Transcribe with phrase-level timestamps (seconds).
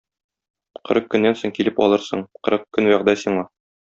[0.89, 3.45] Кырык көннән соң килеп алырсың, кырык көн вәгъдә сиңа.